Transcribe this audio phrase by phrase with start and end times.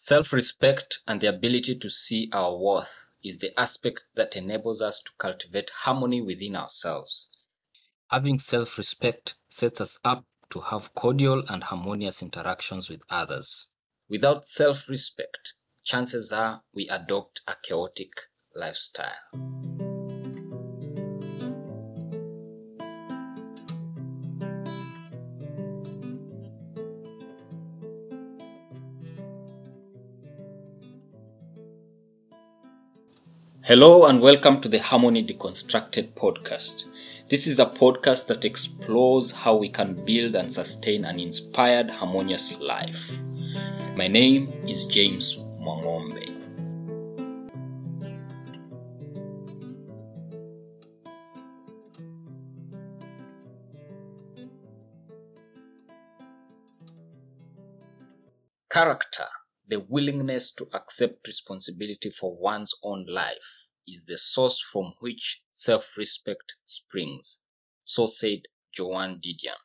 [0.00, 5.02] Self respect and the ability to see our worth is the aspect that enables us
[5.02, 7.28] to cultivate harmony within ourselves.
[8.08, 13.70] Having self respect sets us up to have cordial and harmonious interactions with others.
[14.08, 18.12] Without self respect, chances are we adopt a chaotic
[18.54, 19.87] lifestyle.
[33.68, 36.86] Hello and welcome to the Harmony Deconstructed podcast.
[37.28, 42.58] This is a podcast that explores how we can build and sustain an inspired, harmonious
[42.62, 43.18] life.
[43.94, 46.34] My name is James Mwangombe.
[58.70, 59.26] Character,
[59.68, 65.96] the willingness to accept responsibility for one's own life, is the source from which self
[65.96, 67.40] respect springs.
[67.84, 69.56] So said Joan Didion.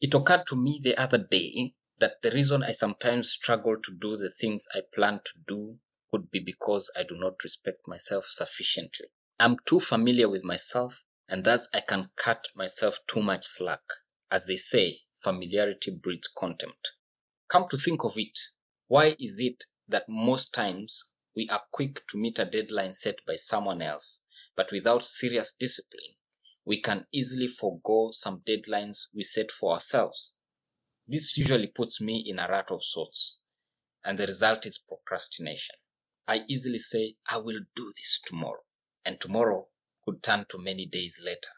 [0.00, 4.16] It occurred to me the other day that the reason I sometimes struggle to do
[4.16, 5.78] the things I plan to do
[6.10, 9.06] could be because I do not respect myself sufficiently.
[9.38, 13.82] I'm too familiar with myself, and thus I can cut myself too much slack.
[14.30, 16.92] As they say, familiarity breeds contempt.
[17.48, 18.38] Come to think of it,
[18.90, 23.36] why is it that most times we are quick to meet a deadline set by
[23.36, 24.24] someone else,
[24.56, 26.16] but without serious discipline,
[26.64, 30.34] we can easily forego some deadlines we set for ourselves?
[31.06, 33.38] This usually puts me in a rut of sorts,
[34.04, 35.76] and the result is procrastination.
[36.26, 38.64] I easily say, I will do this tomorrow,
[39.04, 39.68] and tomorrow
[40.04, 41.52] could turn to many days later.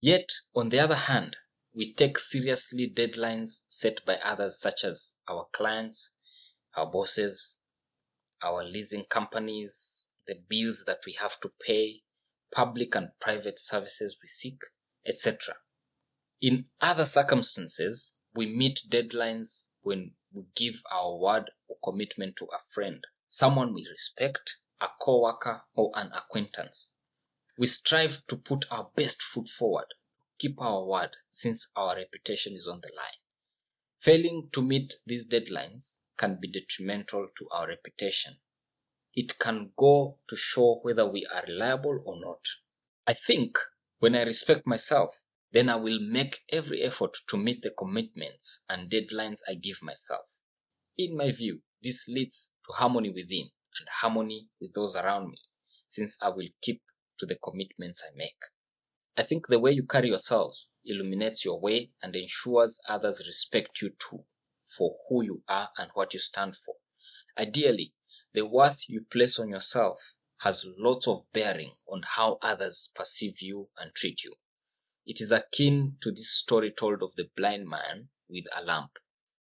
[0.00, 1.38] Yet, on the other hand,
[1.74, 6.12] we take seriously deadlines set by others, such as our clients,
[6.76, 7.60] our bosses,
[8.42, 12.02] our leasing companies, the bills that we have to pay,
[12.54, 14.60] public and private services we seek,
[15.06, 15.56] etc.
[16.40, 22.58] In other circumstances, we meet deadlines when we give our word or commitment to a
[22.72, 26.96] friend, someone we respect, a co-worker or an acquaintance.
[27.58, 29.86] We strive to put our best foot forward,
[30.38, 33.20] keep our word since our reputation is on the line.
[33.98, 38.34] Failing to meet these deadlines can be detrimental to our reputation.
[39.12, 42.38] It can go to show whether we are reliable or not.
[43.08, 43.58] I think
[43.98, 48.88] when I respect myself, then I will make every effort to meet the commitments and
[48.88, 50.42] deadlines I give myself.
[50.96, 55.38] In my view, this leads to harmony within and harmony with those around me,
[55.88, 56.82] since I will keep
[57.18, 58.38] to the commitments I make.
[59.16, 60.54] I think the way you carry yourself
[60.84, 64.24] illuminates your way and ensures others respect you too
[64.76, 66.76] for who you are and what you stand for.
[67.38, 67.94] Ideally,
[68.34, 73.68] the worth you place on yourself has lots of bearing on how others perceive you
[73.78, 74.34] and treat you.
[75.06, 78.92] It is akin to this story told of the blind man with a lamp.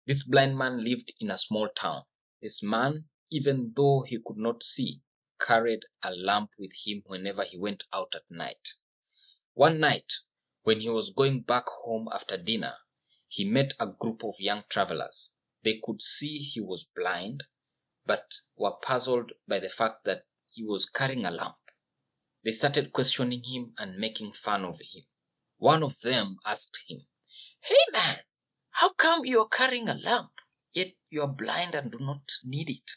[0.06, 2.02] This blind man lived in a small town.
[2.40, 5.00] This man, even though he could not see,
[5.40, 8.74] carried a lamp with him whenever he went out at night.
[9.54, 10.12] One night,
[10.62, 12.74] when he was going back home after dinner,
[13.28, 15.34] he met a group of young travelers.
[15.62, 17.44] They could see he was blind,
[18.06, 18.24] but
[18.56, 21.56] were puzzled by the fact that he was carrying a lamp.
[22.44, 25.02] They started questioning him and making fun of him.
[25.58, 27.00] One of them asked him,
[27.60, 28.18] Hey man,
[28.70, 30.30] how come you are carrying a lamp,
[30.72, 32.90] yet you are blind and do not need it?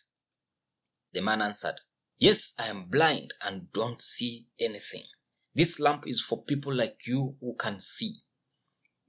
[1.14, 1.82] The man answered,
[2.18, 5.04] Yes, I am blind and don't see anything.
[5.54, 8.18] This lamp is for people like you who can see.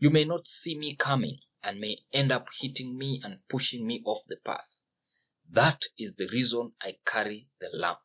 [0.02, 4.02] You may not see me coming and may end up hitting me and pushing me
[4.04, 4.80] off the path.
[5.48, 8.00] That is the reason I carry the lamp.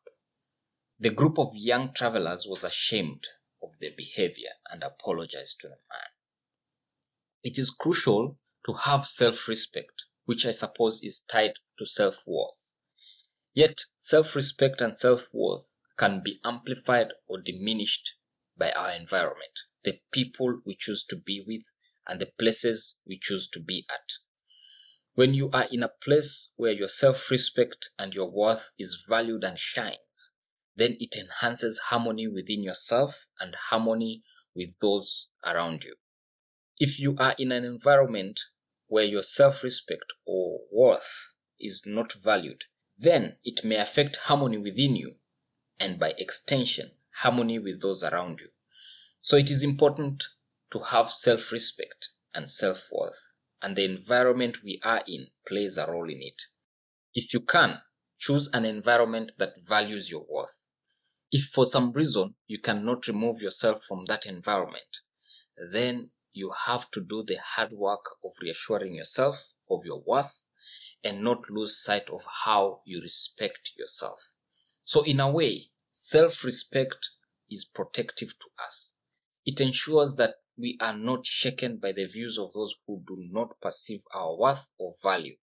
[1.00, 3.24] The group of young travelers was ashamed
[3.60, 6.12] of their behavior and apologized to the man.
[7.42, 12.74] It is crucial to have self respect, which I suppose is tied to self worth.
[13.54, 18.14] Yet, self respect and self worth can be amplified or diminished
[18.56, 21.72] by our environment, the people we choose to be with,
[22.08, 24.12] and the places we choose to be at.
[25.14, 29.44] When you are in a place where your self respect and your worth is valued
[29.44, 30.32] and shines,
[30.76, 34.22] then it enhances harmony within yourself and harmony
[34.54, 35.96] with those around you.
[36.78, 38.40] If you are in an environment
[38.86, 42.64] where your self respect or worth is not valued,
[42.96, 45.14] then it may affect harmony within you
[45.80, 46.90] and by extension,
[47.22, 48.48] harmony with those around you.
[49.20, 50.24] So it is important
[50.72, 55.90] to have self respect and self worth, and the environment we are in plays a
[55.90, 56.42] role in it.
[57.14, 57.78] If you can,
[58.18, 60.64] choose an environment that values your worth.
[61.30, 64.98] If for some reason you cannot remove yourself from that environment,
[65.72, 70.42] then you have to do the hard work of reassuring yourself of your worth
[71.02, 74.34] and not lose sight of how you respect yourself.
[74.84, 77.10] So, in a way, self respect
[77.50, 78.98] is protective to us.
[79.44, 83.60] It ensures that we are not shaken by the views of those who do not
[83.60, 85.36] perceive our worth or value.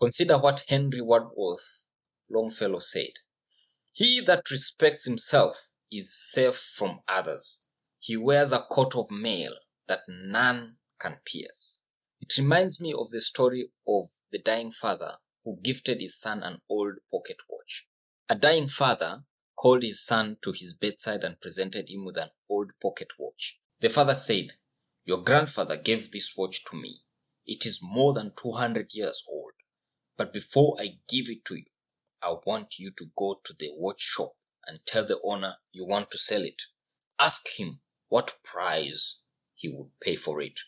[0.00, 1.88] Consider what Henry Wadsworth
[2.30, 3.12] Longfellow said
[3.92, 7.66] He that respects himself is safe from others.
[7.98, 9.52] He wears a coat of mail
[9.88, 11.82] that none can pierce.
[12.20, 15.14] It reminds me of the story of the dying father
[15.44, 17.86] who gifted his son an old pocket watch.
[18.28, 19.24] A dying father
[19.56, 23.58] called his son to his bedside and presented him with an old pocket watch.
[23.80, 24.54] The father said,
[25.08, 27.00] Your grandfather gave this watch to me.
[27.46, 29.52] It is more than 200 years old.
[30.18, 31.64] But before I give it to you,
[32.20, 34.32] I want you to go to the watch shop
[34.66, 36.60] and tell the owner you want to sell it.
[37.18, 39.22] Ask him what price
[39.54, 40.60] he would pay for it.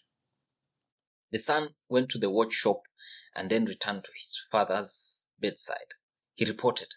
[1.30, 2.84] The son went to the watch shop
[3.36, 5.96] and then returned to his father's bedside.
[6.32, 6.88] He reported,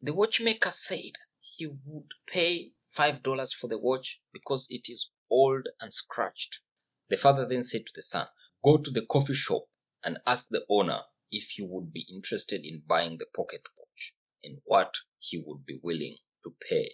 [0.00, 5.68] The watchmaker said he would pay five dollars for the watch because it is old
[5.78, 6.62] and scratched.
[7.10, 8.28] The father then said to the son,
[8.64, 9.64] Go to the coffee shop
[10.04, 14.58] and ask the owner if he would be interested in buying the pocket watch and
[14.64, 16.90] what he would be willing to pay.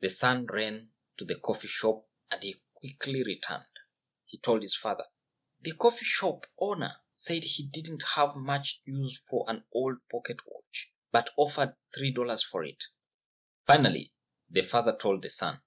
[0.00, 3.64] The son ran to the coffee shop and he quickly returned.
[4.24, 5.04] He told his father,
[5.60, 10.92] The coffee shop owner said he didn't have much use for an old pocket watch,
[11.10, 12.84] but offered three dollars for it.
[13.66, 14.12] Finally,
[14.50, 15.60] the father told the son,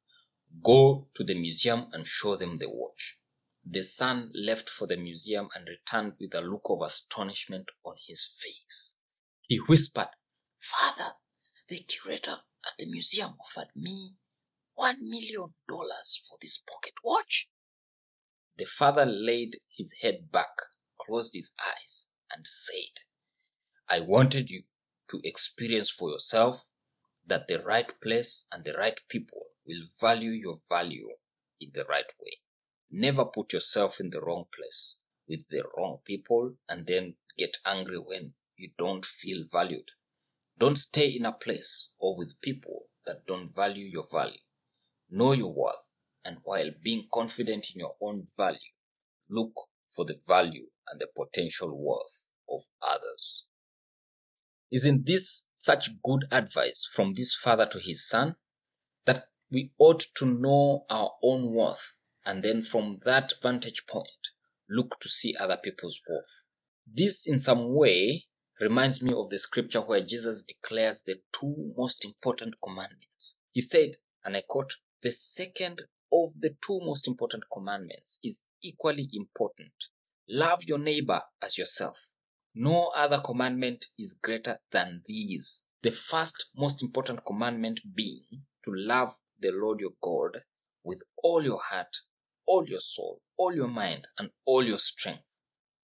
[0.63, 3.19] Go to the museum and show them the watch.
[3.65, 8.25] The son left for the museum and returned with a look of astonishment on his
[8.25, 8.95] face.
[9.41, 10.09] He whispered,
[10.59, 11.13] Father,
[11.67, 14.15] the curator at the museum offered me
[14.75, 17.49] one million dollars for this pocket watch.
[18.57, 20.55] The father laid his head back,
[20.99, 23.03] closed his eyes, and said,
[23.89, 24.61] I wanted you
[25.09, 26.67] to experience for yourself
[27.25, 31.09] that the right place and the right people will value your value
[31.59, 32.37] in the right way.
[32.89, 37.97] Never put yourself in the wrong place with the wrong people and then get angry
[37.97, 39.91] when you don't feel valued.
[40.57, 44.39] Don't stay in a place or with people that don't value your value.
[45.09, 48.73] Know your worth, and while being confident in your own value,
[49.29, 49.53] look
[49.89, 53.45] for the value and the potential worth of others.
[54.71, 58.35] Isn't this such good advice from this father to his son?
[59.05, 61.97] That we ought to know our own worth
[62.27, 64.09] and then from that vantage point,
[64.69, 66.45] look to see other people's worth.
[66.85, 68.25] This, in some way,
[68.59, 73.39] reminds me of the scripture where Jesus declares the two most important commandments.
[73.53, 73.91] He said,
[74.25, 79.71] and I quote, the second of the two most important commandments is equally important.
[80.27, 82.11] Love your neighbor as yourself.
[82.53, 85.63] No other commandment is greater than these.
[85.81, 88.25] The first most important commandment being
[88.65, 90.41] to love the Lord your God
[90.83, 91.97] with all your heart,
[92.45, 95.41] all your soul, all your mind, and all your strength.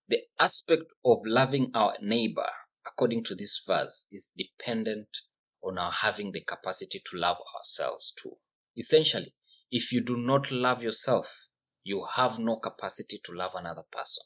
[0.07, 2.49] The aspect of loving our neighbor,
[2.85, 5.07] according to this verse, is dependent
[5.63, 8.37] on our having the capacity to love ourselves too.
[8.77, 9.33] Essentially,
[9.71, 11.47] if you do not love yourself,
[11.83, 14.23] you have no capacity to love another person.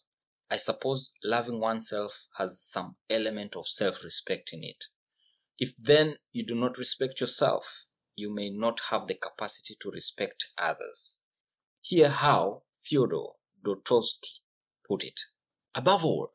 [0.49, 4.85] I suppose loving oneself has some element of self respect in it.
[5.59, 7.86] If then you do not respect yourself,
[8.17, 11.19] you may not have the capacity to respect others.
[11.81, 13.27] Hear how Fyodor
[13.63, 14.41] Dostoevsky
[14.87, 15.21] put it.
[15.75, 16.33] Above all,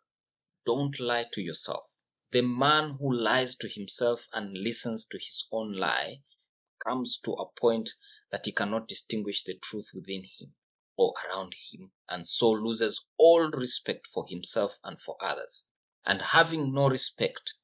[0.65, 1.97] don't lie to yourself.
[2.31, 6.23] The man who lies to himself and listens to his own lie
[6.85, 7.91] comes to a point
[8.31, 10.55] that he cannot distinguish the truth within him
[10.97, 15.67] or around him and so loses all respect for himself and for others.
[16.07, 17.55] And having no respect,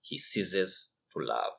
[0.00, 1.52] he ceases to love.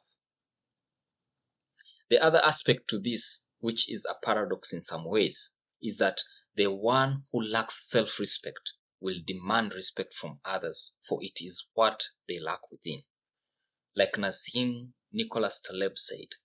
[2.11, 6.17] The other aspect to this, which is a paradox in some ways, is that
[6.55, 12.03] the one who lacks self respect will demand respect from others, for it is what
[12.27, 13.03] they lack within.
[13.95, 16.35] Like Nassim Nicholas Taleb said,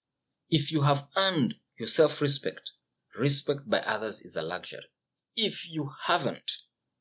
[0.48, 2.70] if you have earned your self respect,
[3.18, 4.86] respect by others is a luxury.
[5.34, 6.52] If you haven't,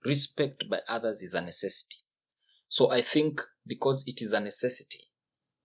[0.03, 1.97] respect by others is a necessity.
[2.67, 5.11] So I think because it is a necessity,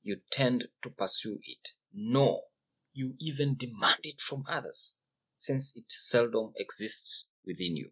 [0.03, 1.71] you tend to pursue it.
[1.95, 2.43] No,
[2.93, 4.99] you even demand it from others
[5.37, 7.91] since it seldom exists within you.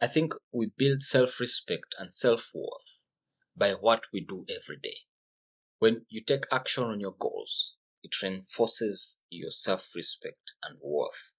[0.00, 3.04] I think we build self respect and self worth
[3.56, 4.96] by what we do every day.
[5.78, 11.34] When you take action on your goals, it reinforces your self respect and worth.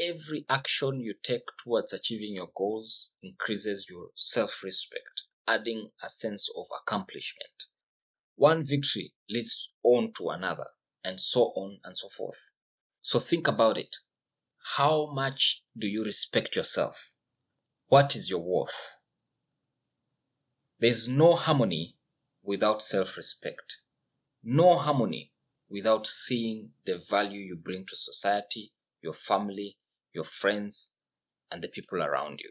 [0.00, 6.48] Every action you take towards achieving your goals increases your self respect, adding a sense
[6.56, 7.64] of accomplishment.
[8.36, 10.66] One victory leads on to another,
[11.06, 12.50] and so on and so forth.
[13.00, 13.96] So think about it.
[14.76, 17.14] How much do you respect yourself?
[17.86, 18.98] What is your worth?
[20.80, 21.96] There's no harmony
[22.42, 23.78] without self respect,
[24.42, 25.32] no harmony
[25.68, 29.78] without seeing the value you bring to society, your family,
[30.12, 30.94] your friends,
[31.50, 32.50] and the people around you.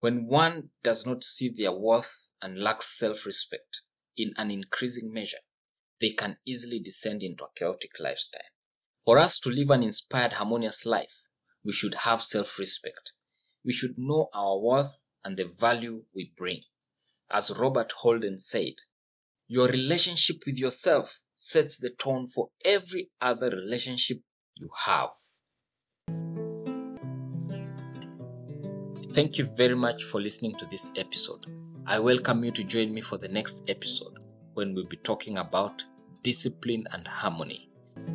[0.00, 3.82] When one does not see their worth and lacks self respect
[4.16, 5.38] in an increasing measure,
[6.00, 8.42] they can easily descend into a chaotic lifestyle.
[9.04, 11.28] For us to live an inspired, harmonious life,
[11.64, 13.12] we should have self respect.
[13.64, 16.62] We should know our worth and the value we bring.
[17.30, 18.74] As Robert Holden said,
[19.46, 24.18] your relationship with yourself sets the tone for every other relationship
[24.54, 25.10] you have.
[29.12, 31.44] Thank you very much for listening to this episode.
[31.84, 34.18] I welcome you to join me for the next episode
[34.54, 35.84] when we'll be talking about
[36.22, 37.68] discipline and harmony.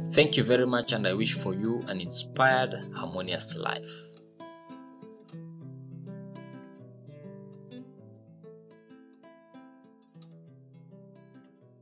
[0.09, 4.14] Thank you very much, and I wish for you an inspired, harmonious life.